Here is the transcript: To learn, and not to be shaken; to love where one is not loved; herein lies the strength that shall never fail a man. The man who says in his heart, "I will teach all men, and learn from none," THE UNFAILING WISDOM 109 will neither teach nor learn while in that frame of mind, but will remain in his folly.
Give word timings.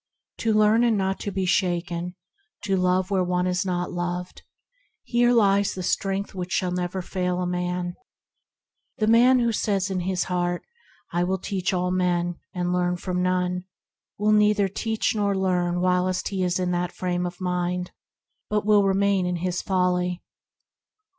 To 0.39 0.51
learn, 0.51 0.83
and 0.83 0.97
not 0.97 1.19
to 1.19 1.31
be 1.31 1.45
shaken; 1.45 2.15
to 2.63 2.75
love 2.75 3.11
where 3.11 3.23
one 3.23 3.45
is 3.45 3.63
not 3.63 3.91
loved; 3.91 4.41
herein 5.05 5.35
lies 5.35 5.75
the 5.75 5.83
strength 5.83 6.31
that 6.33 6.51
shall 6.51 6.71
never 6.71 7.03
fail 7.03 7.39
a 7.39 7.45
man. 7.45 7.93
The 8.97 9.05
man 9.05 9.37
who 9.37 9.51
says 9.51 9.91
in 9.91 9.99
his 9.99 10.23
heart, 10.23 10.63
"I 11.13 11.23
will 11.23 11.37
teach 11.37 11.71
all 11.71 11.91
men, 11.91 12.39
and 12.51 12.73
learn 12.73 12.97
from 12.97 13.21
none," 13.21 13.65
THE 14.17 14.25
UNFAILING 14.25 14.39
WISDOM 14.39 14.39
109 14.39 14.39
will 14.41 14.47
neither 14.63 14.67
teach 14.67 15.15
nor 15.15 15.37
learn 15.37 15.81
while 15.81 16.07
in 16.07 16.71
that 16.71 16.91
frame 16.91 17.27
of 17.27 17.39
mind, 17.39 17.91
but 18.49 18.65
will 18.65 18.83
remain 18.83 19.27
in 19.27 19.35
his 19.35 19.61
folly. 19.61 20.23